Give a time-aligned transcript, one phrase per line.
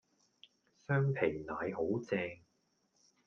[0.87, 2.17] 雙皮奶好正